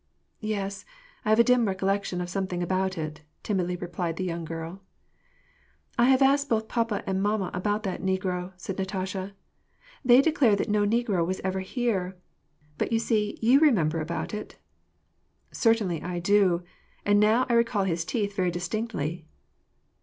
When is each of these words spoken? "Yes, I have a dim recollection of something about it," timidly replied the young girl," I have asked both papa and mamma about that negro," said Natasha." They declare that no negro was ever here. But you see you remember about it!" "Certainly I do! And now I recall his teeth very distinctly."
"Yes, 0.39 0.83
I 1.23 1.29
have 1.29 1.37
a 1.37 1.43
dim 1.43 1.67
recollection 1.67 2.21
of 2.21 2.29
something 2.31 2.63
about 2.63 2.97
it," 2.97 3.21
timidly 3.43 3.75
replied 3.75 4.17
the 4.17 4.23
young 4.23 4.43
girl," 4.45 4.81
I 5.99 6.05
have 6.05 6.23
asked 6.23 6.49
both 6.49 6.67
papa 6.67 7.03
and 7.05 7.21
mamma 7.21 7.51
about 7.53 7.83
that 7.83 8.01
negro," 8.01 8.53
said 8.57 8.79
Natasha." 8.79 9.35
They 10.03 10.19
declare 10.23 10.55
that 10.55 10.71
no 10.71 10.87
negro 10.87 11.23
was 11.23 11.39
ever 11.43 11.59
here. 11.59 12.17
But 12.79 12.91
you 12.91 12.97
see 12.97 13.37
you 13.43 13.59
remember 13.59 14.01
about 14.01 14.33
it!" 14.33 14.57
"Certainly 15.51 16.01
I 16.01 16.17
do! 16.17 16.63
And 17.05 17.19
now 17.19 17.45
I 17.47 17.53
recall 17.53 17.83
his 17.83 18.03
teeth 18.03 18.35
very 18.35 18.49
distinctly." 18.49 19.27